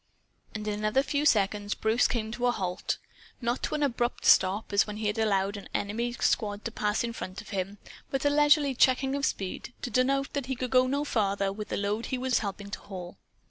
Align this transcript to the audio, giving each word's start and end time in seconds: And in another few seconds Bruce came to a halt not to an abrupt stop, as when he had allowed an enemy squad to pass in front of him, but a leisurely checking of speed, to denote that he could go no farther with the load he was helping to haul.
And 0.55 0.67
in 0.67 0.73
another 0.79 1.03
few 1.03 1.27
seconds 1.27 1.75
Bruce 1.75 2.07
came 2.07 2.31
to 2.31 2.47
a 2.47 2.51
halt 2.51 2.97
not 3.39 3.61
to 3.61 3.75
an 3.75 3.83
abrupt 3.83 4.25
stop, 4.25 4.73
as 4.73 4.87
when 4.87 4.97
he 4.97 5.05
had 5.05 5.19
allowed 5.19 5.57
an 5.57 5.69
enemy 5.75 6.11
squad 6.13 6.65
to 6.65 6.71
pass 6.71 7.03
in 7.03 7.13
front 7.13 7.39
of 7.39 7.49
him, 7.49 7.77
but 8.09 8.25
a 8.25 8.31
leisurely 8.31 8.73
checking 8.73 9.13
of 9.13 9.27
speed, 9.27 9.75
to 9.83 9.91
denote 9.91 10.33
that 10.33 10.47
he 10.47 10.55
could 10.55 10.71
go 10.71 10.87
no 10.87 11.03
farther 11.05 11.53
with 11.53 11.67
the 11.67 11.77
load 11.77 12.07
he 12.07 12.17
was 12.17 12.39
helping 12.39 12.71
to 12.71 12.79
haul. 12.79 13.19